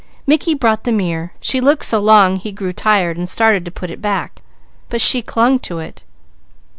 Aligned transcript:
Mickey 0.25 0.55
brought 0.55 0.83
the 0.83 0.91
mirror. 0.91 1.31
She 1.41 1.61
looked 1.61 1.85
so 1.85 1.99
long 1.99 2.37
he 2.37 2.51
grew 2.51 2.73
tired 2.73 3.17
and 3.17 3.29
started 3.29 3.63
to 3.65 3.71
put 3.71 3.91
it 3.91 4.01
back, 4.01 4.41
but 4.89 4.99
she 4.99 5.21
clung 5.21 5.59
to 5.59 5.77
it. 5.77 6.03